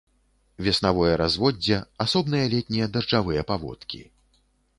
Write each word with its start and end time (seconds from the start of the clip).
Веснавое 0.67 1.11
разводдзе, 1.23 1.77
асобныя 2.07 2.45
летнія 2.55 2.89
дажджавыя 2.97 3.41
паводкі. 3.53 4.01